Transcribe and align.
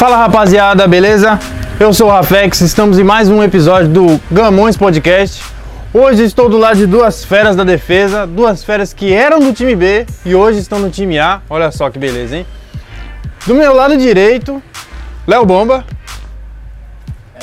Fala 0.00 0.16
rapaziada, 0.16 0.88
beleza? 0.88 1.38
Eu 1.78 1.92
sou 1.92 2.08
o 2.08 2.10
Rafex, 2.10 2.62
estamos 2.62 2.98
em 2.98 3.04
mais 3.04 3.28
um 3.28 3.42
episódio 3.42 3.86
do 3.86 4.20
Gamões 4.30 4.74
Podcast. 4.74 5.42
Hoje 5.92 6.24
estou 6.24 6.48
do 6.48 6.56
lado 6.56 6.78
de 6.78 6.86
duas 6.86 7.22
feras 7.22 7.54
da 7.54 7.64
defesa, 7.64 8.26
duas 8.26 8.64
feras 8.64 8.94
que 8.94 9.12
eram 9.12 9.40
do 9.40 9.52
time 9.52 9.76
B 9.76 10.06
e 10.24 10.34
hoje 10.34 10.58
estão 10.58 10.78
no 10.78 10.88
time 10.88 11.18
A. 11.18 11.42
Olha 11.50 11.70
só 11.70 11.90
que 11.90 11.98
beleza, 11.98 12.38
hein? 12.38 12.46
Do 13.46 13.54
meu 13.54 13.74
lado 13.74 13.94
direito, 13.98 14.62
Léo 15.26 15.44
Bomba. 15.44 15.84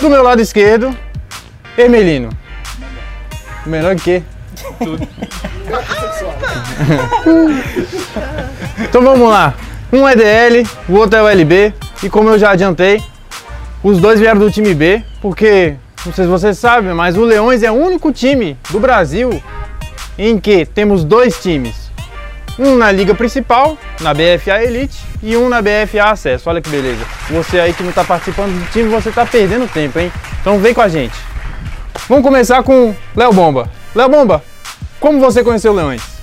Do 0.01 0.09
meu 0.09 0.23
lado 0.23 0.41
esquerdo, 0.41 0.97
Ermelino. 1.77 2.29
Melhor 3.67 3.95
que? 3.97 4.23
Tudo. 4.83 5.07
Então 8.79 9.01
vamos 9.03 9.29
lá. 9.29 9.53
Um 9.93 10.07
é 10.07 10.15
DL, 10.15 10.67
o 10.89 10.93
outro 10.93 11.19
é 11.19 11.21
o 11.23 11.27
LB. 11.27 11.73
E 12.03 12.09
como 12.09 12.29
eu 12.29 12.37
já 12.37 12.51
adiantei, 12.51 13.01
os 13.83 13.99
dois 13.99 14.19
vieram 14.19 14.39
do 14.39 14.51
time 14.51 14.73
B, 14.73 15.03
porque, 15.21 15.75
não 16.05 16.13
sei 16.13 16.25
se 16.25 16.29
vocês 16.29 16.57
sabem, 16.57 16.93
mas 16.93 17.17
o 17.17 17.23
Leões 17.23 17.63
é 17.63 17.71
o 17.71 17.75
único 17.75 18.11
time 18.11 18.57
do 18.69 18.79
Brasil 18.79 19.41
em 20.17 20.39
que 20.39 20.65
temos 20.65 21.03
dois 21.03 21.39
times. 21.41 21.87
Um 22.59 22.75
na 22.75 22.91
liga 22.91 23.13
principal, 23.13 23.77
na 24.01 24.13
BFA 24.13 24.63
Elite, 24.63 24.97
e 25.21 25.37
um 25.37 25.47
na 25.47 25.61
BFA 25.61 26.05
Acesso. 26.11 26.49
Olha 26.49 26.59
que 26.59 26.69
beleza. 26.69 27.05
Você 27.29 27.59
aí 27.59 27.71
que 27.71 27.83
não 27.83 27.89
está 27.89 28.03
participando 28.03 28.51
do 28.51 28.71
time, 28.71 28.89
você 28.89 29.09
está 29.09 29.25
perdendo 29.25 29.71
tempo, 29.71 29.99
hein? 29.99 30.11
Então 30.41 30.57
vem 30.59 30.73
com 30.73 30.81
a 30.81 30.87
gente. 30.87 31.15
Vamos 32.09 32.23
começar 32.23 32.63
com 32.63 32.95
Léo 33.15 33.31
Bomba. 33.33 33.69
Léo 33.93 34.09
Bomba, 34.09 34.43
como 34.99 35.19
você 35.19 35.43
conheceu 35.43 35.71
o 35.71 35.75
Leões? 35.75 36.16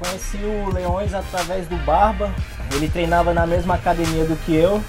Conheci 0.00 0.38
o 0.38 0.72
Leões 0.72 1.12
através 1.12 1.66
do 1.68 1.76
Barba. 1.84 2.30
Ele 2.74 2.88
treinava 2.88 3.34
na 3.34 3.46
mesma 3.46 3.74
academia 3.74 4.24
do 4.24 4.34
que 4.34 4.54
eu. 4.56 4.80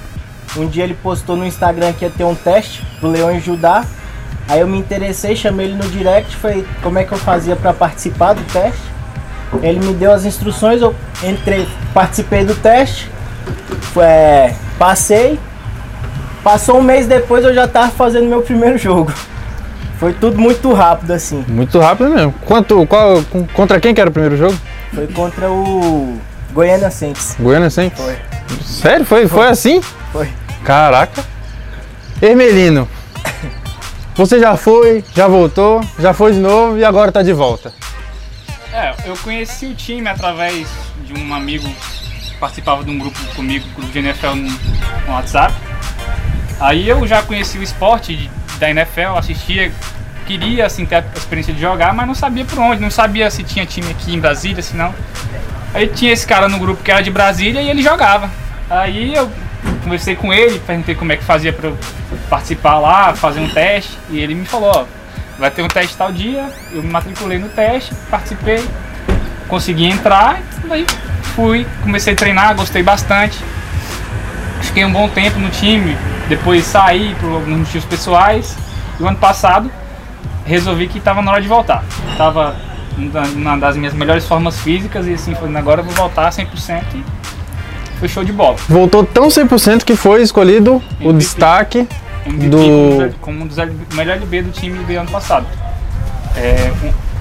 Um 0.55 0.67
dia 0.67 0.85
ele 0.85 0.93
postou 0.93 1.35
no 1.35 1.45
Instagram 1.45 1.91
que 1.91 2.05
ia 2.05 2.09
ter 2.09 2.23
um 2.23 2.33
teste 2.33 2.85
pro 2.97 3.09
Leões 3.09 3.43
Judá. 3.43 3.83
Aí 4.47 4.61
eu 4.61 4.67
me 4.67 4.77
interessei, 4.77 5.35
chamei 5.35 5.67
ele 5.67 5.75
no 5.75 5.87
direct, 5.89 6.35
falei 6.37 6.65
como 6.81 6.97
é 6.97 7.03
que 7.03 7.11
eu 7.11 7.17
fazia 7.17 7.57
para 7.57 7.73
participar 7.73 8.33
do 8.33 8.43
teste. 8.53 8.81
Ele 9.61 9.85
me 9.85 9.93
deu 9.93 10.13
as 10.13 10.23
instruções, 10.23 10.81
eu 10.81 10.95
entrei, 11.21 11.67
participei 11.93 12.45
do 12.45 12.55
teste, 12.55 13.09
é, 13.97 14.55
passei. 14.79 15.37
Passou 16.41 16.79
um 16.79 16.81
mês 16.81 17.05
depois 17.05 17.43
eu 17.43 17.53
já 17.53 17.67
tava 17.67 17.91
fazendo 17.91 18.27
meu 18.27 18.41
primeiro 18.41 18.77
jogo. 18.77 19.11
Foi 19.99 20.13
tudo 20.13 20.39
muito 20.39 20.73
rápido 20.73 21.11
assim. 21.11 21.45
Muito 21.47 21.77
rápido 21.79 22.09
mesmo. 22.09 22.33
Quanto, 22.45 22.87
qual, 22.87 23.21
contra 23.53 23.79
quem 23.79 23.93
que 23.93 24.01
era 24.01 24.09
o 24.09 24.13
primeiro 24.13 24.37
jogo? 24.37 24.57
Foi 24.93 25.07
contra 25.07 25.49
o 25.49 26.19
Goiânia 26.51 26.91
Saints. 26.91 27.35
Goiânia 27.39 27.69
Saints? 27.69 27.99
Foi. 27.99 28.17
Sério? 28.63 29.05
Foi, 29.05 29.27
foi 29.27 29.47
assim? 29.47 29.81
Foi. 30.11 30.29
Caraca. 30.63 31.23
Ermelino, 32.21 32.87
você 34.15 34.39
já 34.39 34.55
foi, 34.55 35.03
já 35.15 35.27
voltou, 35.27 35.81
já 35.97 36.13
foi 36.13 36.33
de 36.33 36.39
novo 36.39 36.77
e 36.77 36.85
agora 36.85 37.11
tá 37.11 37.23
de 37.23 37.33
volta. 37.33 37.73
É, 38.71 38.93
eu 39.05 39.17
conheci 39.17 39.65
o 39.65 39.73
time 39.73 40.07
através 40.07 40.67
de 41.03 41.13
um 41.13 41.33
amigo 41.33 41.67
que 41.67 42.35
participava 42.35 42.83
de 42.83 42.91
um 42.91 42.99
grupo 42.99 43.17
comigo, 43.35 43.67
grupo 43.75 43.91
de 43.91 43.99
NFL 43.99 44.35
no, 44.35 44.51
no 45.07 45.13
WhatsApp. 45.13 45.53
Aí 46.59 46.87
eu 46.87 47.07
já 47.07 47.23
conheci 47.23 47.57
o 47.57 47.63
esporte 47.63 48.29
da 48.59 48.69
NFL, 48.69 49.17
assistia, 49.17 49.71
queria 50.31 50.65
assim 50.65 50.85
ter 50.85 50.95
a 50.95 51.03
experiência 51.15 51.53
de 51.53 51.59
jogar, 51.59 51.93
mas 51.93 52.07
não 52.07 52.15
sabia 52.15 52.45
por 52.45 52.57
onde, 52.57 52.81
não 52.81 52.89
sabia 52.89 53.29
se 53.29 53.43
tinha 53.43 53.65
time 53.65 53.91
aqui 53.91 54.13
em 54.13 54.19
Brasília, 54.19 54.63
se 54.63 54.75
não. 54.77 54.93
Aí 55.73 55.87
tinha 55.87 56.13
esse 56.13 56.25
cara 56.25 56.47
no 56.47 56.57
grupo 56.57 56.81
que 56.81 56.89
era 56.89 57.03
de 57.03 57.11
Brasília 57.11 57.61
e 57.61 57.69
ele 57.69 57.81
jogava. 57.81 58.29
Aí 58.69 59.13
eu 59.13 59.29
conversei 59.83 60.15
com 60.15 60.33
ele, 60.33 60.59
perguntei 60.59 60.95
como 60.95 61.11
é 61.11 61.17
que 61.17 61.23
fazia 61.23 61.51
para 61.51 61.73
participar 62.29 62.79
lá, 62.79 63.13
fazer 63.13 63.41
um 63.41 63.49
teste, 63.49 63.97
e 64.09 64.19
ele 64.19 64.33
me 64.33 64.45
falou, 64.45 64.71
ó, 64.73 64.85
vai 65.37 65.51
ter 65.51 65.61
um 65.63 65.67
teste 65.67 65.97
tal 65.97 66.13
dia, 66.13 66.49
eu 66.71 66.81
me 66.81 66.89
matriculei 66.89 67.37
no 67.37 67.49
teste, 67.49 67.93
participei, 68.09 68.63
consegui 69.49 69.85
entrar, 69.85 70.39
daí 70.65 70.85
fui, 71.35 71.67
comecei 71.81 72.13
a 72.13 72.15
treinar, 72.15 72.55
gostei 72.55 72.81
bastante. 72.81 73.37
Fiquei 74.61 74.85
um 74.85 74.93
bom 74.93 75.09
tempo 75.09 75.39
no 75.39 75.49
time, 75.49 75.97
depois 76.29 76.63
saí 76.63 77.15
por 77.19 77.33
alguns 77.33 77.57
motivos 77.57 77.85
pessoais, 77.85 78.55
e 78.97 79.03
o 79.03 79.07
ano 79.07 79.17
passado 79.17 79.69
resolvi 80.45 80.87
que 80.87 80.97
estava 80.97 81.21
na 81.21 81.31
hora 81.31 81.41
de 81.41 81.47
voltar. 81.47 81.83
Estava 82.11 82.55
uma 83.35 83.57
das 83.57 83.77
minhas 83.77 83.93
melhores 83.93 84.25
formas 84.25 84.59
físicas 84.59 85.07
e 85.07 85.13
assim, 85.13 85.33
falei, 85.35 85.55
agora 85.55 85.81
eu 85.81 85.85
vou 85.85 85.93
voltar 85.93 86.29
100% 86.29 86.83
e 86.95 87.03
foi 87.99 88.07
show 88.07 88.23
de 88.23 88.31
bola. 88.33 88.55
Voltou 88.67 89.03
tão 89.03 89.27
100% 89.27 89.83
que 89.83 89.95
foi 89.95 90.21
escolhido 90.21 90.81
o 90.99 91.05
MVP. 91.09 91.17
destaque 91.17 91.87
MVP 92.25 92.49
Do- 92.49 93.15
como 93.21 93.43
um 93.43 93.47
dos 93.47 93.57
L- 93.57 93.75
o 93.91 93.95
melhor 93.95 94.17
LB 94.17 94.41
do 94.43 94.51
time 94.51 94.77
do 94.83 94.91
ano 94.99 95.09
passado. 95.09 95.45
É, 96.35 96.71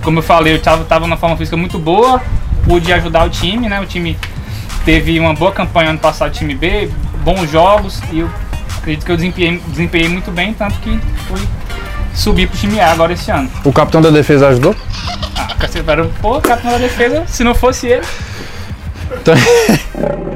como 0.02 0.18
eu 0.18 0.22
falei, 0.22 0.52
eu 0.52 0.56
estava 0.58 0.84
tava 0.84 1.06
numa 1.06 1.16
forma 1.16 1.36
física 1.36 1.56
muito 1.56 1.78
boa, 1.78 2.20
pude 2.64 2.92
ajudar 2.92 3.24
o 3.26 3.30
time, 3.30 3.68
né? 3.68 3.80
O 3.80 3.86
time 3.86 4.16
teve 4.84 5.18
uma 5.20 5.34
boa 5.34 5.52
campanha 5.52 5.90
ano 5.90 5.98
passado, 5.98 6.32
time 6.32 6.54
B, 6.54 6.90
bons 7.24 7.50
jogos, 7.50 8.00
e 8.12 8.20
eu 8.20 8.30
acredito 8.78 9.04
que 9.04 9.12
eu 9.12 9.16
desempenhei, 9.16 9.62
desempenhei 9.68 10.08
muito 10.08 10.30
bem, 10.30 10.52
tanto 10.54 10.78
que 10.80 10.98
fui 11.28 11.40
subir 12.14 12.48
pro 12.48 12.58
time 12.58 12.80
A 12.80 12.90
agora 12.92 13.12
esse 13.12 13.30
ano. 13.30 13.50
o 13.64 13.72
capitão 13.72 14.00
da 14.02 14.10
defesa 14.10 14.48
ajudou. 14.48 14.74
Ah, 15.36 15.54
cacete, 15.58 15.88
era, 15.88 16.04
pô, 16.20 16.40
capitão 16.40 16.72
da 16.72 16.78
defesa, 16.78 17.24
se 17.26 17.42
não 17.44 17.54
fosse 17.54 17.86
ele, 17.88 18.06
Então- 19.20 19.34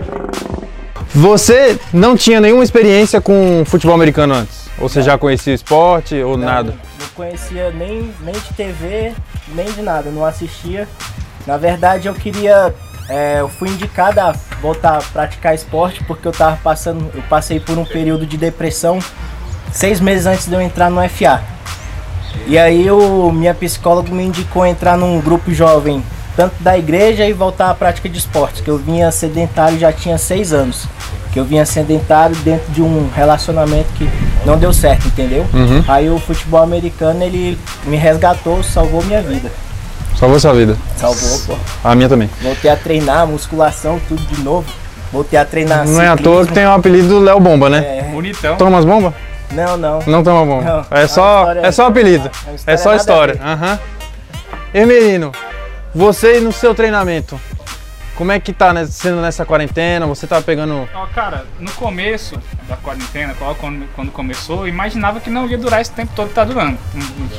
Você 1.14 1.78
não 1.92 2.16
tinha 2.16 2.40
nenhuma 2.40 2.64
experiência 2.64 3.20
com 3.20 3.62
futebol 3.64 3.94
americano 3.94 4.34
antes? 4.34 4.64
Ou 4.78 4.88
você 4.88 5.00
já 5.00 5.16
conhecia 5.16 5.52
o 5.52 5.54
esporte 5.54 6.16
ou 6.20 6.36
nada? 6.36 6.72
Não 7.00 7.08
conhecia 7.14 7.70
nem, 7.70 8.12
nem 8.22 8.34
de 8.34 8.52
TV, 8.56 9.12
nem 9.54 9.66
de 9.70 9.80
nada, 9.80 10.10
não 10.10 10.24
assistia. 10.24 10.88
Na 11.46 11.56
verdade, 11.56 12.08
eu 12.08 12.14
queria. 12.14 12.74
é, 13.08 13.36
eu 13.38 13.48
fui 13.48 13.68
indicado 13.68 14.18
a 14.20 14.34
voltar 14.60 14.96
a 14.96 15.02
praticar 15.02 15.54
esporte 15.54 16.02
porque 16.04 16.26
eu 16.26 16.32
tava 16.32 16.56
passando. 16.56 17.08
Eu 17.14 17.22
passei 17.28 17.60
por 17.60 17.78
um 17.78 17.84
período 17.84 18.26
de 18.26 18.36
depressão 18.36 18.98
seis 19.70 20.00
meses 20.00 20.26
antes 20.26 20.46
de 20.48 20.54
eu 20.54 20.60
entrar 20.60 20.90
no 20.90 21.00
FA. 21.08 21.40
E 22.46 22.58
aí 22.58 22.90
o 22.90 23.30
minha 23.32 23.54
psicóloga 23.54 24.10
me 24.12 24.22
indicou 24.24 24.66
entrar 24.66 24.96
num 24.96 25.20
grupo 25.20 25.52
jovem, 25.52 26.02
tanto 26.36 26.54
da 26.60 26.76
igreja 26.76 27.24
e 27.26 27.32
voltar 27.32 27.70
à 27.70 27.74
prática 27.74 28.08
de 28.08 28.18
esportes, 28.18 28.60
que 28.60 28.68
eu 28.68 28.76
vinha 28.78 29.10
sedentário 29.10 29.78
já 29.78 29.92
tinha 29.92 30.18
seis 30.18 30.52
anos. 30.52 30.86
Que 31.32 31.40
eu 31.40 31.44
vinha 31.44 31.66
sedentário 31.66 32.36
dentro 32.36 32.70
de 32.70 32.80
um 32.80 33.08
relacionamento 33.12 33.88
que 33.96 34.08
não 34.46 34.56
deu 34.56 34.72
certo, 34.72 35.08
entendeu? 35.08 35.44
Aí 35.88 36.08
o 36.08 36.18
futebol 36.20 36.62
americano 36.62 37.24
ele 37.24 37.58
me 37.86 37.96
resgatou, 37.96 38.62
salvou 38.62 39.02
minha 39.02 39.20
vida. 39.20 39.50
Salvou 40.16 40.38
sua 40.38 40.52
vida. 40.52 40.76
Salvou, 40.96 41.40
pô. 41.46 41.56
A 41.82 41.92
minha 41.96 42.08
também. 42.08 42.30
Voltei 42.40 42.70
a 42.70 42.76
treinar, 42.76 43.26
musculação, 43.26 44.00
tudo 44.08 44.22
de 44.22 44.40
novo. 44.42 44.64
Voltei 45.12 45.36
a 45.38 45.44
treinar 45.44 45.84
Não 45.86 46.00
é 46.00 46.06
à 46.08 46.16
toa 46.16 46.42
que 46.42 46.48
ciclismo. 46.48 46.54
tem 46.54 46.66
o 46.66 46.70
apelido 46.70 47.18
Léo 47.18 47.40
Bomba, 47.40 47.68
né? 47.68 47.78
É, 47.78 48.02
bonitão. 48.12 48.56
Toma 48.56 48.70
umas 48.70 48.84
bombas? 48.84 49.12
Não, 49.54 49.76
não. 49.76 49.98
Não 50.06 50.22
toma 50.22 50.44
bomba. 50.44 50.64
Não, 50.90 50.98
é 50.98 51.06
só, 51.06 51.52
é 51.52 51.72
só 51.72 51.86
apelido. 51.86 52.30
É 52.66 52.76
só 52.76 52.94
história. 52.94 53.34
ver. 53.34 53.42
Aham. 53.42 53.78
Ermelino, 54.72 55.30
você 55.94 56.40
no 56.40 56.52
seu 56.52 56.74
treinamento, 56.74 57.40
como 58.16 58.30
é 58.30 58.38
que 58.38 58.52
tá 58.52 58.72
né, 58.72 58.86
sendo 58.86 59.20
nessa 59.20 59.44
quarentena? 59.44 60.06
Você 60.06 60.26
tá 60.26 60.40
pegando. 60.40 60.88
Ó, 60.94 61.06
cara, 61.06 61.44
no 61.58 61.70
começo 61.72 62.40
da 62.68 62.76
quarentena, 62.76 63.34
quando, 63.60 63.86
quando 63.94 64.10
começou, 64.12 64.62
eu 64.62 64.68
imaginava 64.68 65.20
que 65.20 65.30
não 65.30 65.48
ia 65.48 65.58
durar 65.58 65.80
esse 65.80 65.92
tempo 65.92 66.12
todo 66.14 66.28
que 66.28 66.34
tá 66.34 66.44
durando. 66.44 66.78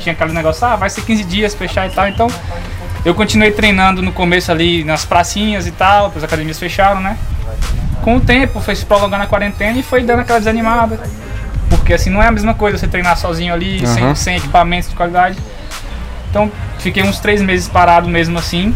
Tinha 0.02 0.12
aquele 0.14 0.32
negócio, 0.32 0.66
ah, 0.66 0.76
vai 0.76 0.90
ser 0.90 1.02
15 1.02 1.24
dias 1.24 1.54
fechar 1.54 1.86
e 1.86 1.90
tal. 1.90 2.08
Então, 2.08 2.26
eu 3.04 3.14
continuei 3.14 3.50
treinando 3.50 4.02
no 4.02 4.12
começo 4.12 4.50
ali 4.50 4.84
nas 4.84 5.04
pracinhas 5.04 5.66
e 5.66 5.70
tal, 5.72 6.12
as 6.14 6.24
academias 6.24 6.58
fecharam, 6.58 7.00
né? 7.00 7.18
Com 8.02 8.16
o 8.16 8.20
tempo, 8.20 8.60
foi 8.60 8.76
se 8.76 8.84
prolongando 8.84 9.24
a 9.24 9.26
quarentena 9.26 9.78
e 9.78 9.82
foi 9.82 10.02
dando 10.02 10.20
aquela 10.20 10.38
desanimada. 10.38 11.00
Porque 11.68 11.92
assim, 11.92 12.10
não 12.10 12.22
é 12.22 12.28
a 12.28 12.30
mesma 12.30 12.54
coisa 12.54 12.78
você 12.78 12.86
treinar 12.86 13.16
sozinho 13.16 13.52
ali, 13.52 13.82
Aham. 13.84 13.94
sem, 13.94 14.14
sem 14.14 14.36
equipamentos 14.36 14.88
de 14.90 14.96
qualidade. 14.96 15.38
Então, 16.30 16.50
fiquei 16.78 17.02
uns 17.02 17.18
três 17.18 17.40
meses 17.42 17.68
parado 17.68 18.08
mesmo 18.08 18.38
assim. 18.38 18.74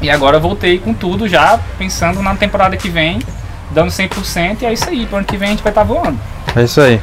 E 0.00 0.08
agora 0.08 0.36
eu 0.36 0.40
voltei 0.40 0.78
com 0.78 0.94
tudo 0.94 1.28
já, 1.28 1.58
pensando 1.76 2.22
na 2.22 2.34
temporada 2.36 2.76
que 2.76 2.88
vem, 2.88 3.18
dando 3.70 3.90
100%, 3.90 4.62
e 4.62 4.66
é 4.66 4.72
isso 4.72 4.88
aí. 4.88 5.06
Pro 5.06 5.16
ano 5.16 5.26
que 5.26 5.36
vem 5.36 5.48
a 5.48 5.50
gente 5.50 5.62
vai 5.62 5.72
estar 5.72 5.82
voando. 5.82 6.18
É 6.54 6.62
isso 6.62 6.80
aí. 6.80 7.00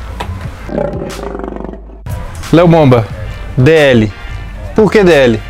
Léo 2.53 2.67
Bomba, 2.67 3.05
DL. 3.57 4.11
Por 4.73 4.91
que 4.91 5.03
DL? 5.03 5.41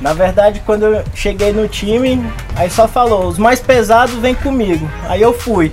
Na 0.00 0.12
verdade, 0.12 0.62
quando 0.64 0.84
eu 0.84 1.04
cheguei 1.14 1.52
no 1.52 1.66
time, 1.68 2.24
aí 2.56 2.70
só 2.70 2.86
falou, 2.86 3.26
os 3.26 3.38
mais 3.38 3.60
pesados 3.60 4.14
vem 4.16 4.34
comigo. 4.34 4.88
Aí 5.08 5.22
eu 5.22 5.32
fui. 5.32 5.72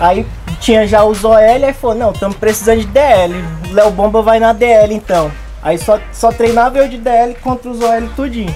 Aí 0.00 0.26
tinha 0.60 0.86
já 0.86 1.04
os 1.04 1.24
OL, 1.24 1.36
aí 1.36 1.72
falou, 1.72 1.96
não, 1.96 2.10
estamos 2.12 2.36
precisando 2.36 2.80
de 2.80 2.86
DL. 2.86 3.34
Léo 3.70 3.90
Bomba 3.90 4.22
vai 4.22 4.38
na 4.38 4.52
DL 4.52 4.94
então. 4.94 5.30
Aí 5.62 5.78
só, 5.78 5.98
só 6.12 6.30
treinava 6.30 6.78
eu 6.78 6.88
de 6.88 6.98
DL 6.98 7.34
contra 7.42 7.70
os 7.70 7.80
OL 7.80 8.08
tudinho. 8.14 8.54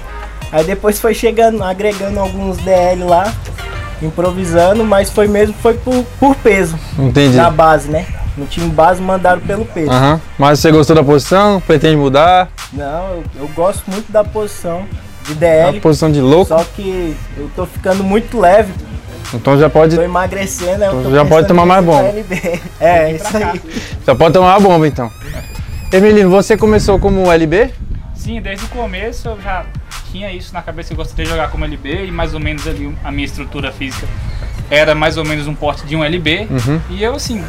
Aí 0.52 0.64
depois 0.64 1.00
foi 1.00 1.14
chegando, 1.14 1.62
agregando 1.62 2.19
alguns 2.19 2.58
DL 2.58 3.05
lá. 3.05 3.32
improvisando, 4.02 4.85
mas 4.85 5.11
foi 5.11 5.29
mesmo 5.29 5.55
foi 5.61 5.75
por, 5.75 6.05
por 6.19 6.35
peso. 6.37 6.79
Entendi. 6.99 7.37
Na 7.37 7.50
base, 7.50 7.88
né? 7.91 8.06
No 8.37 8.46
time 8.46 8.69
base 8.70 9.03
mandaram 9.03 9.41
pelo 9.41 9.64
peso. 9.64 9.91
Uhum. 9.91 10.20
Mas 10.38 10.61
você 10.61 10.70
gostou 10.70 10.96
da 10.96 11.05
posição? 11.05 11.61
Pretende 11.61 11.96
mudar? 11.96 12.49
Não, 12.73 13.11
eu, 13.11 13.25
eu 13.41 13.49
gosto 13.49 13.91
muito 13.91 14.11
da 14.11 14.25
posição 14.25 14.87
de 15.26 15.35
DL. 15.35 15.79
A 15.79 15.81
posição 15.81 16.11
de 16.11 16.20
louco? 16.20 16.46
Só 16.46 16.64
que 16.64 17.14
eu 17.37 17.50
tô 17.55 17.67
ficando 17.67 18.03
muito 18.03 18.38
leve. 18.38 18.73
Então 19.32 19.59
já 19.59 19.71
pode. 19.71 19.97
Tô 19.97 20.03
emagrecendo, 20.03 20.79
né? 20.79 20.88
Então 20.88 21.11
já 21.11 21.25
pode 21.25 21.47
tomar 21.47 21.67
mais 21.67 21.85
bomba. 21.85 22.12
É, 22.81 23.12
isso 23.12 23.37
aí. 23.37 23.61
Já 24.06 24.15
pode 24.15 24.35
tomar 24.35 24.56
uma 24.56 24.61
bomba 24.61 24.87
então. 24.87 25.11
Emilino, 25.93 26.31
você 26.31 26.56
começou 26.56 26.99
como 26.99 27.31
LB? 27.31 27.71
Sim, 28.15 28.41
desde 28.41 28.65
o 28.65 28.69
começo 28.69 29.29
eu 29.29 29.41
já 29.41 29.65
tinha 30.11 30.32
isso 30.32 30.53
na 30.53 30.62
cabeça, 30.62 30.93
eu 30.93 30.97
gostaria 30.97 31.25
de 31.25 31.31
jogar 31.31 31.50
como 31.50 31.65
LB 31.65 32.06
e 32.06 32.11
mais 32.11 32.35
ou 32.35 32.41
menos 32.41 32.67
ali 32.67 32.94
a 33.05 33.11
minha 33.11 33.25
estrutura 33.25 33.73
física 33.73 34.06
era 34.71 34.94
mais 34.94 35.17
ou 35.17 35.25
menos 35.25 35.47
um 35.47 35.55
porte 35.55 35.85
de 35.85 35.97
um 35.97 36.05
LB. 36.05 36.49
Uhum. 36.50 36.81
E 36.91 37.03
eu 37.03 37.15
assim, 37.15 37.44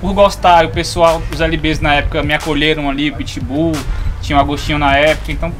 por 0.00 0.12
gostar, 0.12 0.66
o 0.66 0.70
pessoal, 0.70 1.22
os 1.32 1.40
LBs 1.40 1.80
na 1.80 1.94
época 1.94 2.22
me 2.22 2.34
acolheram 2.34 2.90
ali, 2.90 3.10
o 3.10 3.14
Pitbull, 3.14 3.72
tinha 4.20 4.36
o 4.36 4.40
Agostinho 4.40 4.78
na 4.78 4.96
época, 4.96 5.32
então 5.32 5.52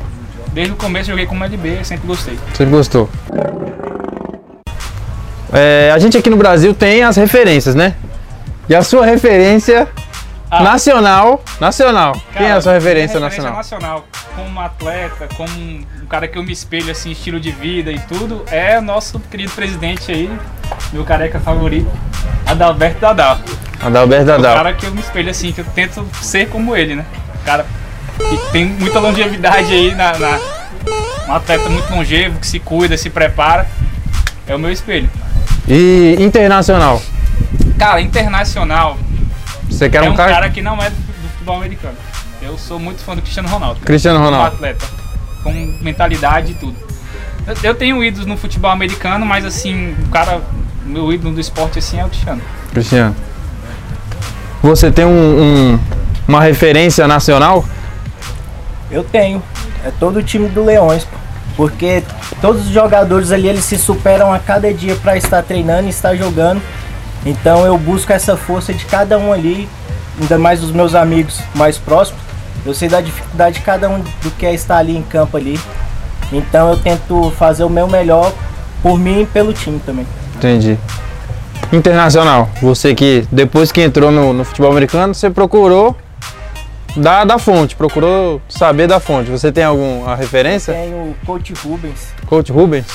desde 0.52 0.72
o 0.72 0.76
começo 0.76 1.10
eu 1.10 1.14
joguei 1.14 1.26
como 1.26 1.44
LB, 1.44 1.84
sempre 1.84 2.06
gostei. 2.06 2.38
Sempre 2.54 2.72
gostou. 2.74 3.08
É, 5.52 5.90
a 5.94 5.98
gente 5.98 6.16
aqui 6.16 6.30
no 6.30 6.36
Brasil 6.36 6.72
tem 6.74 7.02
as 7.02 7.16
referências, 7.16 7.74
né? 7.74 7.94
E 8.68 8.74
a 8.74 8.82
sua 8.82 9.04
referência 9.04 9.88
Ah. 10.50 10.62
nacional, 10.62 11.42
nacional. 11.60 12.12
Quem 12.32 12.42
é 12.42 12.46
a 12.46 12.48
Cara, 12.50 12.60
sua 12.62 12.72
referência 12.74 13.18
minha 13.18 13.28
nacional? 13.28 13.54
nacional, 13.56 14.04
como 14.34 14.60
atleta, 14.60 15.28
como 15.36 15.50
um 15.58 16.06
cara 16.08 16.26
que 16.28 16.38
eu 16.38 16.42
me 16.42 16.52
espelho 16.52 16.90
assim, 16.90 17.10
estilo 17.10 17.38
de 17.40 17.50
vida 17.50 17.90
e 17.90 17.98
tudo, 18.00 18.44
é 18.50 18.78
o 18.78 18.82
nosso 18.82 19.18
querido 19.20 19.50
presidente 19.52 20.10
aí, 20.10 20.30
meu 20.92 21.04
careca 21.04 21.38
favorito, 21.40 21.90
Adalberto 22.46 23.00
Dadal. 23.00 23.38
Adalberto 23.82 24.24
O 24.24 24.26
Dadal. 24.26 24.54
cara 24.56 24.72
que 24.74 24.86
eu 24.86 24.90
me 24.92 25.00
espelho 25.00 25.30
assim, 25.30 25.52
que 25.52 25.60
eu 25.60 25.66
tento 25.74 26.06
ser 26.22 26.48
como 26.48 26.76
ele, 26.76 26.94
né? 26.96 27.04
O 27.40 27.44
cara 27.44 27.66
que 28.18 28.36
tem 28.52 28.64
muita 28.66 29.00
longevidade 29.00 29.72
aí 29.72 29.94
na, 29.94 30.18
na- 30.18 30.38
um 31.28 31.32
atleta 31.34 31.68
muito 31.68 31.90
longevo, 31.92 32.38
que 32.38 32.46
se 32.46 32.58
cuida, 32.58 32.96
se 32.96 33.08
prepara. 33.10 33.66
É 34.46 34.54
o 34.54 34.58
meu 34.58 34.70
espelho. 34.70 35.08
E 35.68 36.16
internacional? 36.18 37.00
Cara, 37.78 38.00
internacional 38.00 38.96
Você 39.68 39.88
quer 39.88 40.04
é 40.04 40.08
um 40.08 40.12
um 40.12 40.16
cara? 40.16 40.32
cara 40.32 40.50
que 40.50 40.60
não 40.62 40.80
é 40.82 40.90
do, 40.90 40.96
futebol 41.32 41.56
americano. 41.56 41.96
Eu 42.40 42.58
sou 42.58 42.78
muito 42.78 43.02
fã 43.02 43.14
do 43.14 43.22
Cristiano 43.22 43.48
Ronaldo. 43.48 43.80
Cristiano 43.80 44.18
como 44.18 44.30
Ronaldo. 44.30 44.54
atleta, 44.56 44.84
com 45.42 45.52
mentalidade 45.80 46.52
e 46.52 46.54
tudo. 46.54 46.76
Eu, 47.46 47.54
eu 47.62 47.74
tenho 47.74 48.02
ídolos 48.04 48.26
no 48.26 48.36
futebol 48.36 48.70
americano, 48.70 49.24
mas 49.26 49.44
assim, 49.44 49.94
o 50.06 50.08
cara, 50.10 50.40
meu 50.84 51.12
ídolo 51.12 51.34
do 51.34 51.40
esporte 51.40 51.78
assim 51.78 51.98
é 52.00 52.04
o 52.04 52.08
Cristiano. 52.08 52.42
Cristiano. 52.72 53.16
Você 54.62 54.90
tem 54.92 55.04
um- 55.04 55.42
um- 55.74 55.80
uma 56.28 56.40
referência 56.40 57.06
nacional? 57.08 57.64
Eu 58.90 59.02
tenho. 59.02 59.42
É 59.84 59.90
todo 59.98 60.18
o 60.18 60.22
time 60.22 60.48
do 60.48 60.64
Leões, 60.64 61.04
pô. 61.04 61.16
Porque 61.56 62.02
todos 62.40 62.62
os 62.62 62.72
jogadores 62.72 63.30
ali 63.30 63.48
eles 63.48 63.64
se 63.64 63.78
superam 63.78 64.32
a 64.32 64.38
cada 64.38 64.72
dia 64.72 64.96
para 64.96 65.16
estar 65.16 65.42
treinando 65.42 65.86
e 65.86 65.90
estar 65.90 66.14
jogando. 66.16 66.62
Então 67.24 67.64
eu 67.64 67.76
busco 67.78 68.12
essa 68.12 68.36
força 68.36 68.72
de 68.72 68.84
cada 68.84 69.18
um 69.18 69.32
ali, 69.32 69.68
ainda 70.20 70.38
mais 70.38 70.60
dos 70.60 70.72
meus 70.72 70.94
amigos 70.94 71.40
mais 71.54 71.78
próximos. 71.78 72.20
Eu 72.64 72.74
sei 72.74 72.88
da 72.88 73.00
dificuldade 73.00 73.58
de 73.58 73.62
cada 73.62 73.88
um 73.88 74.00
do 74.00 74.30
que 74.38 74.46
é 74.46 74.54
estar 74.54 74.78
ali 74.78 74.96
em 74.96 75.02
campo 75.02 75.36
ali. 75.36 75.58
Então 76.32 76.70
eu 76.70 76.76
tento 76.76 77.30
fazer 77.36 77.64
o 77.64 77.68
meu 77.68 77.86
melhor 77.86 78.32
por 78.82 78.98
mim 78.98 79.22
e 79.22 79.26
pelo 79.26 79.52
time 79.52 79.80
também. 79.84 80.06
Entendi. 80.36 80.78
Internacional. 81.72 82.48
Você 82.60 82.94
que 82.94 83.26
depois 83.30 83.70
que 83.70 83.80
entrou 83.80 84.10
no, 84.10 84.32
no 84.32 84.44
futebol 84.44 84.70
americano, 84.70 85.14
você 85.14 85.30
procurou 85.30 85.96
da, 86.96 87.24
da 87.24 87.38
fonte, 87.38 87.74
procurou 87.74 88.40
saber 88.48 88.86
da 88.86 89.00
fonte. 89.00 89.30
Você 89.30 89.50
tem 89.50 89.64
alguma 89.64 90.14
referência? 90.14 90.74
Tem 90.74 90.92
o 90.92 91.14
coach 91.24 91.52
Rubens. 91.54 92.12
Coach 92.26 92.52
Rubens? 92.52 92.86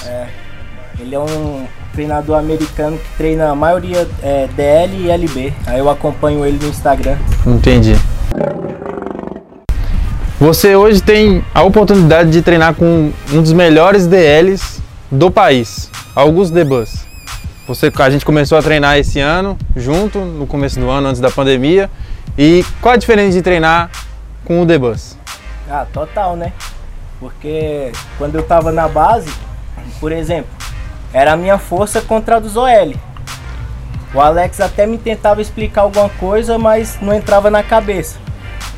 Ele 0.99 1.15
é 1.15 1.19
um 1.19 1.65
treinador 1.93 2.37
americano 2.37 2.97
que 2.97 3.17
treina 3.17 3.49
a 3.49 3.55
maioria 3.55 4.07
é, 4.21 4.47
DL 4.55 5.05
e 5.05 5.09
LB. 5.09 5.53
Aí 5.65 5.79
eu 5.79 5.89
acompanho 5.89 6.45
ele 6.45 6.59
no 6.61 6.69
Instagram. 6.69 7.17
Entendi. 7.45 7.95
Você 10.39 10.75
hoje 10.75 11.01
tem 11.01 11.43
a 11.53 11.63
oportunidade 11.63 12.29
de 12.29 12.41
treinar 12.43 12.75
com 12.75 13.11
um 13.31 13.41
dos 13.41 13.53
melhores 13.53 14.05
DLs 14.05 14.79
do 15.11 15.31
país, 15.31 15.89
Augusto 16.15 16.53
Debus. 16.53 17.07
Você, 17.67 17.91
a 17.99 18.09
gente 18.09 18.23
começou 18.23 18.57
a 18.57 18.61
treinar 18.61 18.97
esse 18.97 19.19
ano, 19.19 19.57
junto, 19.75 20.19
no 20.19 20.47
começo 20.47 20.79
do 20.79 20.89
ano, 20.89 21.07
antes 21.07 21.19
da 21.19 21.29
pandemia. 21.29 21.89
E 22.37 22.63
qual 22.79 22.93
a 22.93 22.97
diferença 22.97 23.31
de 23.31 23.41
treinar 23.41 23.89
com 24.45 24.61
o 24.61 24.65
Debus? 24.65 25.17
Ah, 25.67 25.87
total, 25.91 26.35
né? 26.35 26.53
Porque 27.19 27.91
quando 28.19 28.35
eu 28.35 28.43
tava 28.43 28.71
na 28.71 28.87
base, 28.87 29.33
por 29.99 30.11
exemplo, 30.11 30.51
era 31.11 31.33
a 31.33 31.35
minha 31.35 31.57
força 31.57 31.99
contra 31.99 32.35
a 32.35 32.39
dos 32.39 32.55
OL. 32.55 32.93
O 34.13 34.21
Alex 34.21 34.61
até 34.61 34.85
me 34.85 34.99
tentava 34.99 35.41
explicar 35.41 35.81
alguma 35.81 36.09
coisa, 36.09 36.59
mas 36.59 36.99
não 37.01 37.11
entrava 37.11 37.49
na 37.49 37.63
cabeça. 37.63 38.19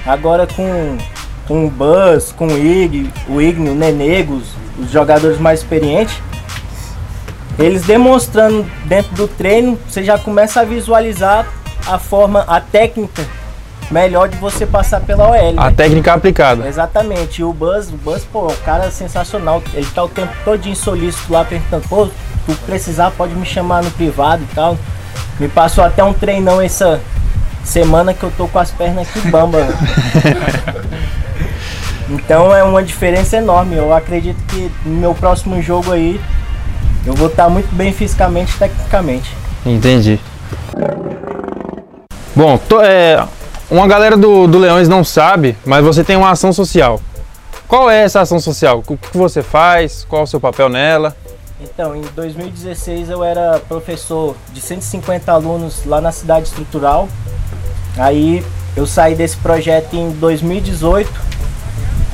Agora 0.06 0.48
com, 0.48 0.98
com 1.46 1.66
o 1.66 1.70
Buzz, 1.70 2.32
com 2.32 2.48
o 2.48 2.58
Ig, 2.58 3.12
o 3.28 3.42
Igni, 3.42 3.70
o 3.70 3.76
Nenegos, 3.76 4.54
os 4.80 4.90
jogadores 4.90 5.38
mais 5.38 5.60
experientes, 5.60 6.18
eles 7.60 7.84
demonstrando 7.84 8.66
dentro 8.86 9.14
do 9.16 9.28
treino, 9.28 9.78
você 9.86 10.02
já 10.02 10.18
começa 10.18 10.62
a 10.62 10.64
visualizar 10.64 11.46
a 11.86 12.00
forma, 12.00 12.46
a 12.48 12.62
técnica 12.62 13.28
melhor 13.92 14.30
de 14.30 14.38
você 14.38 14.66
passar 14.66 15.00
pela 15.02 15.30
OL. 15.30 15.54
A 15.58 15.70
né? 15.70 15.74
técnica 15.76 16.14
aplicada. 16.14 16.68
Exatamente, 16.68 17.42
e 17.42 17.44
o 17.44 17.52
Buzz, 17.54 17.90
o 17.90 17.98
Buzz, 17.98 18.24
pô, 18.32 18.48
o 18.48 18.58
cara 18.58 18.86
é 18.86 18.92
sensacional. 18.92 19.62
Ele 19.74 19.88
tá 19.88 20.04
o 20.04 20.10
tempo 20.10 20.32
todinho 20.44 20.76
solícito 20.76 21.32
lá 21.34 21.44
perguntando, 21.44 21.88
pô, 21.88 22.08
tu 22.46 22.56
precisar 22.66 23.12
pode 23.12 23.34
me 23.34 23.46
chamar 23.46 23.84
no 23.84 23.92
privado 23.92 24.44
e 24.44 24.56
tal. 24.56 24.78
Me 25.40 25.48
passou 25.48 25.84
até 25.84 26.04
um 26.04 26.14
treinão 26.14 26.62
essa 26.62 27.00
semana 27.64 28.14
que 28.14 28.24
eu 28.24 28.32
tô 28.36 28.48
com 28.48 28.60
as 28.60 28.72
pernas 28.72 29.08
aqui 29.08 29.28
bamba. 29.30 29.60
então 32.10 32.54
é 32.56 32.64
uma 32.64 32.84
diferença 32.84 33.38
enorme. 33.38 33.76
Eu 33.76 33.94
acredito 33.94 34.38
que 34.48 34.72
no 34.86 34.96
meu 34.96 35.14
próximo 35.14 35.62
jogo 35.62 35.92
aí 35.92 36.20
eu 37.06 37.14
vou 37.14 37.28
estar 37.28 37.50
muito 37.50 37.74
bem 37.74 37.94
fisicamente 37.94 38.54
e 38.56 38.60
tecnicamente. 38.60 39.36
Entendi. 39.66 40.20
Bom, 42.36 42.58
to- 42.58 42.82
é, 42.82 43.26
uma 43.70 43.88
galera 43.88 44.18
do, 44.18 44.48
do 44.48 44.58
Leões 44.58 44.88
não 44.88 45.04
sabe, 45.04 45.56
mas 45.66 45.84
você 45.84 46.04
tem 46.04 46.16
uma 46.16 46.32
ação 46.32 46.52
social. 46.52 47.00
Qual 47.68 47.90
é 47.90 48.04
essa 48.04 48.22
ação 48.22 48.40
social? 48.40 48.84
O 48.88 48.98
que 48.98 49.18
você 49.18 49.44
faz? 49.44 50.06
Qual 50.10 50.22
é 50.22 50.24
o 50.24 50.28
seu 50.28 50.40
papel 50.40 50.70
nela? 50.70 51.16
Então, 51.62 51.96
em 51.96 52.02
2016 52.16 53.10
eu 53.10 53.24
era 53.24 53.60
professor 53.68 54.36
de 54.52 54.60
150 54.60 55.32
alunos 55.32 55.86
lá 55.86 56.02
na 56.02 56.12
cidade 56.12 56.48
estrutural. 56.48 57.08
Aí 57.98 58.44
eu 58.76 58.88
saí 58.88 59.14
desse 59.14 59.38
projeto 59.38 59.94
em 59.94 60.10
2018. 60.12 61.12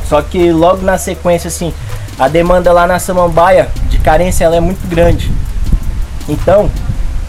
Só 0.10 0.22
que 0.22 0.52
logo 0.52 0.82
na 0.82 0.98
sequência, 0.98 1.48
assim, 1.48 1.74
a 2.20 2.28
demanda 2.28 2.74
lá 2.74 2.86
na 2.86 3.00
Samambaia 3.00 3.70
de 3.90 3.98
carência 4.00 4.44
ela 4.44 4.56
é 4.56 4.60
muito 4.60 4.86
grande. 4.90 5.32
Então, 6.28 6.70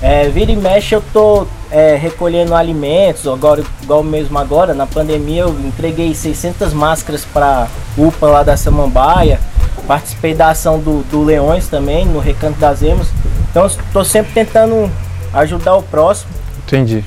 é, 0.03 0.29
vira 0.29 0.51
e 0.51 0.57
mexe 0.57 0.95
eu 0.95 1.03
tô 1.13 1.47
é, 1.71 1.97
recolhendo 1.97 2.55
alimentos, 2.55 3.27
agora, 3.27 3.63
igual 3.83 4.03
mesmo 4.03 4.39
agora, 4.39 4.75
na 4.75 4.87
pandemia 4.87 5.43
eu 5.43 5.51
entreguei 5.61 6.15
600 6.15 6.73
máscaras 6.73 7.25
para 7.25 7.69
UPA 7.97 8.27
lá 8.27 8.43
da 8.43 8.57
Samambaia, 8.57 9.41
participei 9.87 10.35
da 10.35 10.51
ação 10.51 10.79
do, 10.79 11.03
do 11.05 11.23
Leões 11.23 11.69
também, 11.69 12.05
no 12.07 12.19
Recanto 12.19 12.59
das 12.59 12.83
Emas, 12.83 13.09
então 13.51 13.67
estou 13.67 14.05
sempre 14.05 14.33
tentando 14.33 14.91
ajudar 15.33 15.77
o 15.77 15.83
próximo 15.83 16.31
Entendi. 16.67 17.05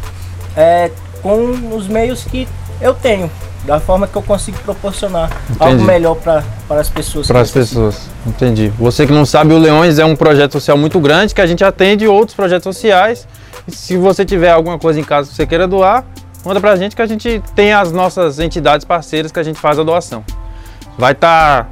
é, 0.55 0.91
com 1.21 1.75
os 1.75 1.87
meios 1.87 2.23
que 2.23 2.47
eu 2.81 2.93
tenho, 2.93 3.29
da 3.65 3.79
forma 3.79 4.07
que 4.07 4.15
eu 4.15 4.21
consigo 4.21 4.57
proporcionar 4.59 5.29
algo 5.59 5.73
Entendi. 5.73 5.83
melhor 5.83 6.15
para 6.15 6.43
as 6.69 6.89
pessoas. 6.89 7.27
Para 7.27 7.41
as 7.41 7.51
pessoas. 7.51 8.09
Entendi. 8.25 8.71
Você 8.79 9.05
que 9.05 9.11
não 9.11 9.25
sabe, 9.25 9.53
o 9.53 9.57
Leões 9.57 9.99
é 9.99 10.05
um 10.05 10.15
projeto 10.15 10.53
social 10.53 10.77
muito 10.77 10.99
grande 10.99 11.35
que 11.35 11.41
a 11.41 11.47
gente 11.47 11.63
atende 11.63 12.07
outros 12.07 12.35
projetos 12.35 12.63
sociais. 12.63 13.27
Se 13.67 13.97
você 13.97 14.25
tiver 14.25 14.51
alguma 14.51 14.79
coisa 14.79 14.99
em 14.99 15.03
casa 15.03 15.29
que 15.29 15.35
você 15.35 15.45
queira 15.45 15.67
doar, 15.67 16.05
manda 16.45 16.59
pra 16.59 16.75
gente 16.75 16.95
que 16.95 17.01
a 17.01 17.05
gente 17.05 17.41
tem 17.55 17.73
as 17.73 17.91
nossas 17.91 18.39
entidades 18.39 18.85
parceiras 18.85 19.31
que 19.31 19.39
a 19.39 19.43
gente 19.43 19.59
faz 19.59 19.77
a 19.77 19.83
doação. 19.83 20.23
Vai 20.97 21.13
estar 21.13 21.69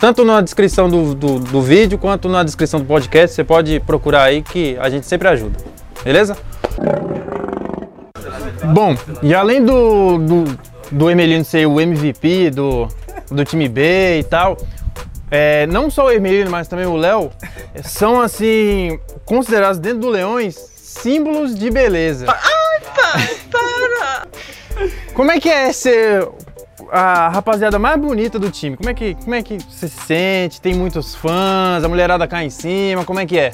tanto 0.00 0.24
na 0.24 0.40
descrição 0.40 0.88
do, 0.88 1.14
do, 1.14 1.38
do 1.38 1.62
vídeo 1.62 1.96
quanto 1.98 2.28
na 2.28 2.42
descrição 2.42 2.80
do 2.80 2.86
podcast. 2.86 3.36
Você 3.36 3.44
pode 3.44 3.80
procurar 3.80 4.24
aí 4.24 4.42
que 4.42 4.76
a 4.80 4.88
gente 4.90 5.06
sempre 5.06 5.28
ajuda. 5.28 5.58
Beleza? 6.02 6.36
Bom, 8.72 8.96
e 9.22 9.34
além 9.34 9.64
do, 9.64 10.18
do, 10.18 10.58
do 10.90 11.10
Emelino 11.10 11.44
ser 11.44 11.66
o 11.66 11.80
MVP 11.80 12.50
do, 12.50 12.88
do 13.30 13.44
time 13.44 13.68
B 13.68 14.20
e 14.20 14.24
tal, 14.24 14.56
é, 15.30 15.66
não 15.66 15.90
só 15.90 16.06
o 16.06 16.10
Hermelino, 16.10 16.50
mas 16.50 16.68
também 16.68 16.86
o 16.86 16.96
Léo, 16.96 17.30
são 17.82 18.20
assim, 18.20 18.98
considerados 19.24 19.78
dentro 19.78 20.00
do 20.00 20.08
Leões 20.08 20.71
símbolos 20.92 21.54
de 21.54 21.70
beleza. 21.70 22.26
Ai, 22.28 22.80
para! 23.50 24.26
Como 25.14 25.30
é 25.30 25.38
que 25.40 25.48
é 25.48 25.72
ser 25.72 26.28
a 26.90 27.28
rapaziada 27.28 27.78
mais 27.78 28.00
bonita 28.00 28.38
do 28.38 28.50
time? 28.50 28.76
Como 28.76 28.88
é 28.88 28.94
que, 28.94 29.14
como 29.16 29.34
é 29.34 29.42
que 29.42 29.58
você 29.58 29.88
se 29.88 30.00
sente? 30.06 30.60
Tem 30.60 30.74
muitos 30.74 31.14
fãs, 31.14 31.82
a 31.84 31.88
mulherada 31.88 32.26
cai 32.26 32.44
em 32.46 32.50
cima, 32.50 33.04
como 33.04 33.20
é 33.20 33.26
que 33.26 33.38
é? 33.38 33.52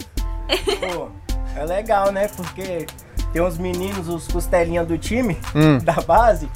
Pô, 0.93 1.09
é 1.57 1.65
legal, 1.65 2.11
né? 2.13 2.29
Porque 2.37 2.87
tem 3.33 3.43
uns 3.43 3.59
meninos, 3.59 4.09
os 4.09 4.27
costelinhas 4.29 4.87
do 4.87 4.97
time, 4.97 5.39
Hum. 5.55 5.79
da 5.79 5.95
base, 5.95 6.49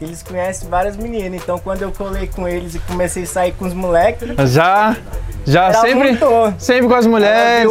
eles 0.00 0.22
conhecem 0.22 0.68
várias 0.68 0.96
meninas. 0.96 1.42
Então 1.42 1.58
quando 1.58 1.82
eu 1.82 1.92
colei 1.92 2.26
com 2.26 2.48
eles 2.48 2.74
e 2.74 2.78
comecei 2.80 3.24
a 3.24 3.26
sair 3.26 3.52
com 3.52 3.66
os 3.66 3.74
moleques, 3.74 4.28
Já, 4.50 4.96
já 5.44 5.72
sempre, 5.74 5.94
muito. 6.12 6.54
sempre 6.58 6.88
com 6.88 6.94
as 6.94 7.06
mulheres. 7.06 7.70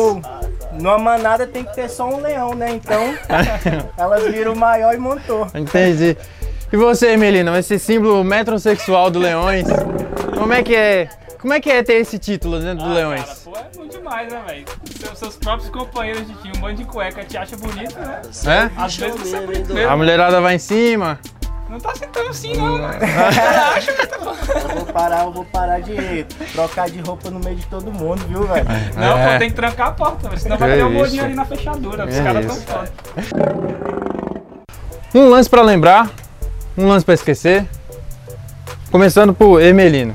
Numa 0.79 0.97
manada 0.97 1.45
tem 1.47 1.63
que 1.63 1.73
ter 1.73 1.89
só 1.89 2.07
um 2.07 2.21
leão, 2.21 2.53
né? 2.55 2.71
Então, 2.71 3.13
elas 3.97 4.23
viram 4.31 4.53
o 4.53 4.57
maior 4.57 4.93
e 4.93 4.97
montou. 4.97 5.47
Entendi. 5.53 6.17
E 6.71 6.77
você, 6.77 7.11
Hermelino, 7.11 7.55
esse 7.55 7.77
símbolo 7.77 8.23
metrosexual 8.23 9.11
do 9.11 9.19
Leões, 9.19 9.65
como 10.37 10.53
é 10.53 10.63
que 10.63 10.75
é? 10.75 11.07
Como 11.39 11.53
é 11.53 11.59
que 11.59 11.69
é 11.69 11.83
ter 11.83 11.95
esse 11.95 12.17
título 12.17 12.59
dentro 12.59 12.85
do 12.85 12.91
Ah, 12.91 12.93
Leões? 12.93 13.21
Cara, 13.21 13.35
pô, 13.43 13.53
é 13.57 13.77
muito 13.77 13.97
demais, 13.97 14.31
né, 14.31 14.41
velho? 14.47 14.65
Seus, 14.97 15.19
seus 15.19 15.35
próprios 15.35 15.69
companheiros 15.69 16.25
de 16.25 16.33
time, 16.35 16.57
um 16.57 16.61
bando 16.61 16.75
de 16.75 16.85
cueca, 16.85 17.23
te 17.25 17.37
acha 17.37 17.57
bonito, 17.57 17.99
né? 17.99 18.21
É? 18.45 18.81
Às 18.81 18.95
vezes 18.95 19.19
você 19.19 19.83
A 19.83 19.95
mulherada 19.97 20.39
vai 20.39 20.55
em 20.55 20.59
cima. 20.59 21.19
Não 21.73 21.79
tá 21.79 21.89
assim 21.91 22.05
tão 22.13 22.29
assim, 22.29 22.53
não, 22.55 22.77
né? 22.77 22.99
Eu 24.69 24.75
vou 24.75 24.85
parar, 24.93 25.23
eu 25.23 25.31
vou 25.31 25.43
parar 25.45 25.79
de 25.79 26.23
trocar 26.53 26.87
de 26.87 26.99
roupa 26.99 27.31
no 27.31 27.39
meio 27.39 27.55
de 27.55 27.65
todo 27.65 27.91
mundo, 27.91 28.23
viu, 28.27 28.43
velho? 28.47 28.67
Não, 28.95 29.17
É. 29.17 29.33
pô, 29.33 29.39
tem 29.39 29.49
que 29.49 29.55
trancar 29.55 29.87
a 29.87 29.91
porta, 29.91 30.29
velho, 30.29 30.39
senão 30.39 30.55
vai 30.55 30.69
Que 30.69 30.75
ter 30.77 30.83
um 30.83 30.89
isso. 30.89 30.97
molinho 30.99 31.25
ali 31.25 31.33
na 31.33 31.45
fechadura. 31.45 32.05
Os 32.05 32.13
É 32.15 32.23
caras 32.23 32.45
tão 32.45 32.55
foda. 32.57 32.91
Um 35.15 35.29
lance 35.29 35.49
pra 35.49 35.63
lembrar, 35.63 36.11
um 36.77 36.87
lance 36.87 37.03
pra 37.03 37.15
esquecer. 37.15 37.65
Começando 38.91 39.33
por 39.33 39.59
Hermelino. 39.59 40.13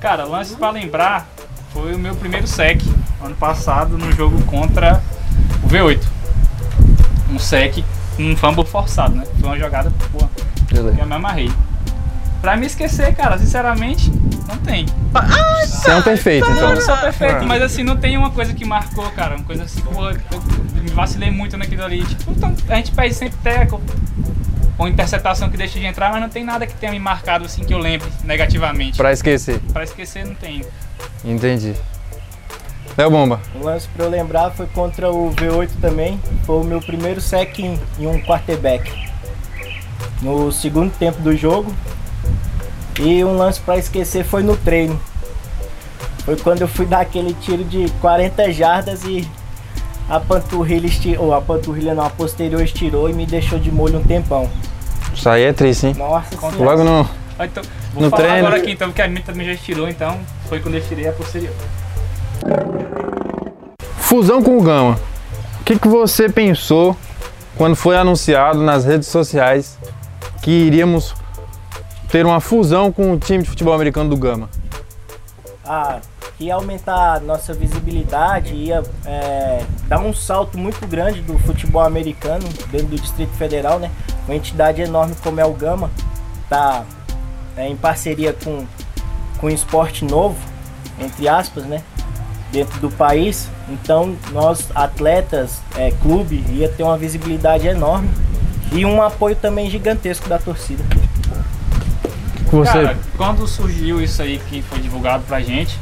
Cara, 0.00 0.24
lance 0.24 0.56
pra 0.56 0.70
lembrar 0.70 1.28
foi 1.72 1.94
o 1.94 1.98
meu 2.00 2.16
primeiro 2.16 2.48
sec 2.48 2.80
ano 3.22 3.36
passado 3.36 3.96
no 3.96 4.10
jogo 4.10 4.42
contra 4.46 5.00
o 5.62 5.68
V8. 5.68 6.02
Um 7.30 7.38
sec, 7.38 7.84
um 8.18 8.36
fumble 8.36 8.64
forçado, 8.66 9.14
né? 9.14 9.24
Foi 9.38 9.48
uma 9.50 9.58
jogada, 9.58 9.92
pô, 10.82 10.88
eu 10.88 11.06
me 11.06 11.14
amarrei. 11.14 11.50
Pra 12.40 12.56
me 12.56 12.66
esquecer, 12.66 13.14
cara, 13.14 13.38
sinceramente, 13.38 14.10
não 14.46 14.56
tem. 14.58 14.86
Você 15.60 15.90
é 15.90 15.96
um 15.96 16.02
perfeito, 16.02 16.48
então. 16.48 16.74
Não 16.74 16.80
sou 16.80 16.96
perfeito, 16.96 17.44
mas 17.44 17.62
assim, 17.62 17.82
não 17.82 17.96
tem 17.96 18.16
uma 18.16 18.30
coisa 18.30 18.52
que 18.52 18.64
marcou, 18.64 19.10
cara. 19.12 19.36
Uma 19.36 19.44
coisa 19.44 19.64
assim, 19.64 19.80
pô, 19.80 20.10
eu 20.10 20.82
me 20.82 20.90
vacilei 20.90 21.30
muito 21.30 21.56
naquilo 21.56 21.84
ali. 21.84 22.04
Tipo, 22.04 22.30
então, 22.32 22.54
a 22.68 22.76
gente 22.76 22.92
perde 22.92 23.14
sempre 23.14 23.38
teco. 23.42 23.80
Ou 24.78 24.86
interceptação 24.86 25.48
que 25.48 25.56
deixa 25.56 25.78
de 25.78 25.86
entrar, 25.86 26.12
mas 26.12 26.20
não 26.20 26.28
tem 26.28 26.44
nada 26.44 26.66
que 26.66 26.74
tenha 26.74 26.92
me 26.92 26.98
marcado 26.98 27.46
assim 27.46 27.64
que 27.64 27.72
eu 27.72 27.78
lembre 27.78 28.08
negativamente. 28.24 28.98
Pra 28.98 29.10
esquecer. 29.10 29.58
Pra 29.72 29.82
esquecer, 29.84 30.26
não 30.26 30.34
tem. 30.34 30.62
Entendi. 31.24 31.74
Léo 32.96 33.10
Bomba. 33.10 33.40
O 33.54 33.64
lance 33.64 33.88
pra 33.88 34.04
eu 34.04 34.10
lembrar 34.10 34.50
foi 34.50 34.66
contra 34.66 35.10
o 35.10 35.30
V8 35.34 35.70
também. 35.80 36.20
Foi 36.44 36.60
o 36.60 36.64
meu 36.64 36.80
primeiro 36.80 37.20
sec 37.20 37.58
em, 37.58 37.78
em 37.98 38.06
um 38.06 38.20
quarterback. 38.20 38.90
No 40.22 40.50
segundo 40.50 40.90
tempo 40.92 41.20
do 41.20 41.36
jogo. 41.36 41.72
E 42.98 43.22
um 43.24 43.36
lance 43.36 43.60
pra 43.60 43.76
esquecer 43.76 44.24
foi 44.24 44.42
no 44.42 44.56
treino. 44.56 44.98
Foi 46.24 46.36
quando 46.36 46.62
eu 46.62 46.68
fui 46.68 46.86
dar 46.86 47.00
aquele 47.00 47.34
tiro 47.34 47.62
de 47.62 47.88
40 48.00 48.52
jardas 48.52 49.04
e 49.04 49.28
a 50.08 50.18
panturrilha 50.18 50.86
estirou. 50.86 51.26
Ou 51.26 51.34
a 51.34 51.40
panturrilha 51.40 51.94
não, 51.94 52.04
a 52.04 52.10
posterior 52.10 52.62
estirou 52.62 53.08
e 53.08 53.12
me 53.12 53.26
deixou 53.26 53.58
de 53.58 53.70
molho 53.70 53.98
um 53.98 54.02
tempão. 54.02 54.50
Isso 55.14 55.28
aí 55.28 55.44
é 55.44 55.52
triste, 55.52 55.88
hein? 55.88 55.94
Nossa 55.96 56.36
senhora. 56.36 56.56
Logo 56.58 56.84
no. 56.84 57.08
Ah, 57.38 57.44
Então, 57.46 57.62
vou 57.92 58.02
No 58.04 58.10
falar 58.10 58.22
treino. 58.24 58.46
agora 58.46 58.62
aqui 58.62 58.72
então, 58.72 58.88
porque 58.88 59.02
a 59.02 59.08
minha 59.08 59.22
também 59.22 59.46
já 59.46 59.52
estirou, 59.52 59.88
então 59.88 60.18
foi 60.48 60.58
quando 60.60 60.74
eu 60.74 60.80
estirei 60.80 61.06
a 61.06 61.12
posterior. 61.12 61.52
Fusão 63.98 64.42
com 64.42 64.56
o 64.58 64.62
Gama. 64.62 64.98
O 65.60 65.64
que, 65.64 65.78
que 65.78 65.88
você 65.88 66.28
pensou 66.28 66.96
quando 67.56 67.74
foi 67.76 67.96
anunciado 67.96 68.62
nas 68.62 68.84
redes 68.84 69.08
sociais 69.08 69.76
que 70.46 70.52
iríamos 70.52 71.12
ter 72.08 72.24
uma 72.24 72.38
fusão 72.38 72.92
com 72.92 73.12
o 73.12 73.18
time 73.18 73.42
de 73.42 73.50
futebol 73.50 73.74
americano 73.74 74.08
do 74.08 74.16
Gama? 74.16 74.48
Ah, 75.64 75.98
que 76.38 76.44
ia 76.44 76.54
aumentar 76.54 77.20
nossa 77.20 77.52
visibilidade, 77.52 78.54
ia 78.54 78.80
é, 79.04 79.64
dar 79.88 79.98
um 79.98 80.14
salto 80.14 80.56
muito 80.56 80.86
grande 80.86 81.20
do 81.20 81.36
futebol 81.40 81.82
americano 81.82 82.48
dentro 82.70 82.86
do 82.86 82.96
Distrito 82.96 83.32
Federal, 83.32 83.80
né? 83.80 83.90
Uma 84.24 84.36
entidade 84.36 84.80
enorme 84.80 85.16
como 85.20 85.40
é 85.40 85.44
o 85.44 85.52
Gama, 85.52 85.90
tá 86.48 86.84
é, 87.56 87.68
em 87.68 87.74
parceria 87.74 88.32
com, 88.32 88.64
com 89.38 89.48
o 89.48 89.50
esporte 89.50 90.04
novo, 90.04 90.38
entre 91.00 91.26
aspas, 91.26 91.64
né? 91.64 91.82
Dentro 92.52 92.78
do 92.78 92.88
país. 92.92 93.48
Então, 93.68 94.16
nós, 94.30 94.68
atletas, 94.76 95.58
é, 95.76 95.90
clube, 95.90 96.44
ia 96.50 96.68
ter 96.68 96.84
uma 96.84 96.96
visibilidade 96.96 97.66
enorme 97.66 98.08
e 98.76 98.84
um 98.84 99.00
apoio 99.02 99.34
também 99.34 99.70
gigantesco 99.70 100.28
da 100.28 100.38
torcida. 100.38 100.84
Você... 102.50 102.72
Cara, 102.72 102.98
quando 103.16 103.46
surgiu 103.46 104.00
isso 104.00 104.22
aí 104.22 104.38
que 104.48 104.62
foi 104.62 104.78
divulgado 104.78 105.24
pra 105.24 105.40
gente, 105.40 105.78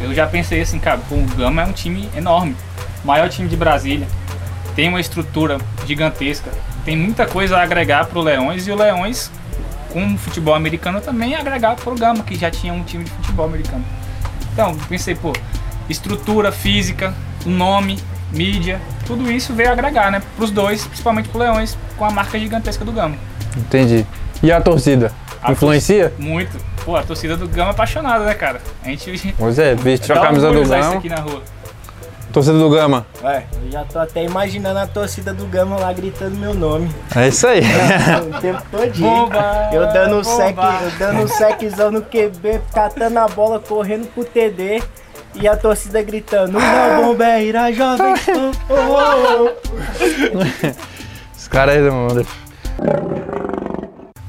eu 0.00 0.12
já 0.14 0.26
pensei 0.26 0.60
assim, 0.60 0.78
cara, 0.78 1.00
o 1.10 1.36
Gama 1.36 1.62
é 1.62 1.66
um 1.66 1.72
time 1.72 2.08
enorme, 2.16 2.56
maior 3.04 3.28
time 3.28 3.48
de 3.48 3.56
Brasília, 3.56 4.06
tem 4.74 4.88
uma 4.88 5.00
estrutura 5.00 5.58
gigantesca, 5.86 6.50
tem 6.84 6.96
muita 6.96 7.26
coisa 7.26 7.58
a 7.58 7.62
agregar 7.62 8.06
pro 8.06 8.20
Leões 8.20 8.66
e 8.66 8.72
o 8.72 8.74
Leões, 8.74 9.30
com 9.92 10.14
o 10.14 10.18
futebol 10.18 10.54
americano, 10.54 11.00
também 11.00 11.34
agregar 11.34 11.76
pro 11.76 11.94
Gama, 11.94 12.24
que 12.24 12.34
já 12.34 12.50
tinha 12.50 12.72
um 12.72 12.82
time 12.82 13.04
de 13.04 13.10
futebol 13.10 13.46
americano. 13.46 13.84
Então, 14.52 14.74
pensei, 14.88 15.14
pô, 15.14 15.32
estrutura 15.88 16.50
física, 16.50 17.14
o 17.44 17.50
nome, 17.50 17.98
mídia, 18.32 18.80
tudo 19.06 19.30
isso 19.30 19.52
veio 19.52 19.70
agregar, 19.70 20.10
né, 20.10 20.22
pros 20.36 20.50
dois, 20.50 20.86
principalmente 20.86 21.28
pro 21.28 21.38
Leões, 21.38 21.76
com 21.96 22.04
a 22.04 22.10
marca 22.10 22.38
gigantesca 22.38 22.84
do 22.84 22.92
Gama. 22.92 23.16
Entendi. 23.56 24.06
E 24.42 24.50
a 24.50 24.60
torcida? 24.60 25.12
A 25.42 25.52
Influencia? 25.52 26.12
Muito. 26.18 26.56
Pô, 26.84 26.96
a 26.96 27.02
torcida 27.02 27.36
do 27.36 27.46
Gama 27.48 27.68
é 27.68 27.72
apaixonada, 27.72 28.24
né, 28.24 28.34
cara? 28.34 28.60
A 28.82 28.88
gente 28.88 29.34
Pois 29.38 29.58
é, 29.58 29.74
vestiu 29.74 30.14
a 30.16 30.20
camisa 30.20 30.50
do 30.50 30.64
Gama. 30.66 30.94
aqui 30.94 31.08
na 31.08 31.20
rua. 31.20 31.42
Torcida 32.32 32.58
do 32.58 32.70
Gama. 32.70 33.06
É, 33.22 33.42
eu 33.62 33.70
já 33.70 33.84
tô 33.84 33.98
até 33.98 34.24
imaginando 34.24 34.78
a 34.78 34.86
torcida 34.86 35.34
do 35.34 35.44
Gama 35.46 35.76
lá 35.76 35.92
gritando 35.92 36.34
meu 36.38 36.54
nome. 36.54 36.90
É 37.14 37.28
isso 37.28 37.46
aí. 37.46 37.60
o 37.60 38.40
tempo 38.40 38.62
todinho. 38.70 39.06
Bomba! 39.06 39.68
Eu 39.70 39.92
dando 39.92 40.18
um 40.18 40.22
bomba. 40.22 40.36
sec, 40.36 40.56
eu 40.82 40.90
dando 40.98 41.22
um 41.24 41.28
seczão 41.28 41.90
no 41.90 42.00
QB, 42.00 42.62
catando 42.72 43.18
a 43.18 43.28
bola, 43.28 43.58
correndo 43.60 44.06
pro 44.14 44.24
TD. 44.24 44.82
E 45.34 45.48
a 45.48 45.56
torcida 45.56 46.02
gritando, 46.02 46.58
não, 46.58 47.06
bombeira, 47.08 47.72
jovem. 47.72 48.14
Oh, 48.68 48.74
oh, 48.74 49.48
oh. 49.48 51.36
Os 51.36 51.48
caras 51.48 51.76
aí, 51.76 51.90
mano. 51.90 52.26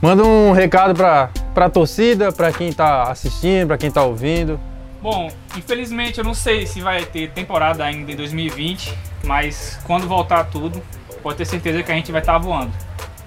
Manda 0.01 0.24
um 0.24 0.51
recado 0.51 0.93
pra, 0.93 1.29
pra 1.53 1.69
torcida, 1.69 2.31
pra 2.31 2.51
quem 2.51 2.74
tá 2.74 3.03
assistindo, 3.03 3.67
pra 3.67 3.77
quem 3.77 3.89
tá 3.91 4.03
ouvindo. 4.03 4.60
Bom, 5.01 5.29
infelizmente 5.57 6.17
eu 6.17 6.24
não 6.24 6.33
sei 6.33 6.65
se 6.65 6.81
vai 6.81 7.05
ter 7.05 7.29
temporada 7.31 7.83
ainda 7.83 8.12
em 8.12 8.15
2020, 8.15 8.98
mas 9.24 9.79
quando 9.86 10.07
voltar 10.07 10.45
tudo, 10.45 10.81
pode 11.22 11.38
ter 11.38 11.45
certeza 11.45 11.83
que 11.83 11.91
a 11.91 11.95
gente 11.95 12.12
vai 12.12 12.22
estar 12.22 12.38
voando. 12.38 12.72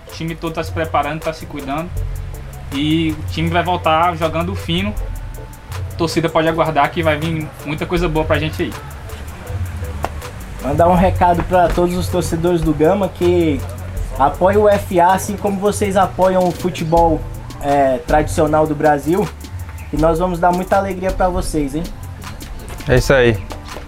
O 0.08 0.12
time 0.12 0.34
todo 0.34 0.54
tá 0.54 0.62
se 0.62 0.72
preparando, 0.72 1.20
tá 1.20 1.32
se 1.32 1.44
cuidando. 1.46 1.90
E 2.72 3.14
o 3.18 3.32
time 3.32 3.48
vai 3.48 3.62
voltar 3.62 4.16
jogando 4.16 4.54
fino. 4.54 4.94
A 5.96 5.98
torcida 5.98 6.28
pode 6.28 6.46
aguardar 6.46 6.90
que 6.90 7.02
vai 7.02 7.18
vir 7.18 7.48
muita 7.64 7.86
coisa 7.86 8.06
boa 8.06 8.26
pra 8.26 8.38
gente 8.38 8.64
aí. 8.64 8.72
Mandar 10.62 10.88
um 10.88 10.94
recado 10.94 11.42
pra 11.44 11.68
todos 11.68 11.96
os 11.96 12.06
torcedores 12.08 12.60
do 12.60 12.74
Gama 12.74 13.08
que 13.08 13.58
apoiem 14.18 14.58
o 14.58 14.68
FA, 14.68 15.14
assim 15.14 15.38
como 15.38 15.58
vocês 15.58 15.96
apoiam 15.96 16.46
o 16.46 16.50
futebol 16.50 17.18
é, 17.62 17.96
tradicional 18.06 18.66
do 18.66 18.74
Brasil. 18.74 19.26
E 19.90 19.96
nós 19.96 20.18
vamos 20.18 20.38
dar 20.38 20.52
muita 20.52 20.76
alegria 20.76 21.10
pra 21.10 21.30
vocês, 21.30 21.74
hein? 21.74 21.84
É 22.86 22.96
isso 22.96 23.14
aí. 23.14 23.42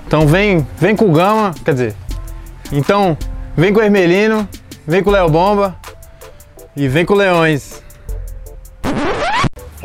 Então 0.06 0.26
vem, 0.26 0.66
vem 0.78 0.96
com 0.96 1.10
o 1.10 1.12
Gama, 1.12 1.54
quer 1.62 1.74
dizer. 1.74 1.94
Então, 2.72 3.18
vem 3.54 3.70
com 3.70 3.80
o 3.80 3.82
Hermelino, 3.82 4.48
vem 4.86 5.02
com 5.02 5.10
o 5.10 5.12
Léo 5.12 5.28
Bomba 5.28 5.76
e 6.74 6.88
vem 6.88 7.04
com 7.04 7.12
o 7.12 7.18
Leões. 7.18 7.82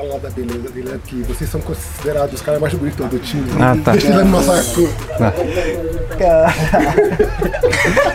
Falar 0.03 0.19
da 0.19 0.29
beleza 0.29 0.69
dele 0.69 0.91
é 0.93 0.97
que 0.97 1.21
vocês 1.23 1.49
são 1.49 1.61
considerados 1.61 2.35
os 2.35 2.41
caras 2.41 2.59
mais 2.59 2.73
bonitos 2.73 3.09
do 3.09 3.19
time. 3.19 3.49
Ah, 3.59 3.75
tá. 3.83 3.91
Deixa 3.93 4.07
ele 4.07 4.23
me 4.23 4.31
massacrou. 4.31 4.89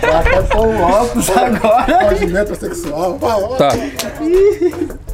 Eu 0.02 0.16
até 0.16 0.42
tô 0.42 0.62
um 0.64 0.80
óculos 0.80 1.30
agora. 1.30 1.98
Pode 2.04 2.26
metrosexual. 2.26 3.18
Vai, 3.18 3.40
vai. 3.40 3.58
Tá. 3.58 5.07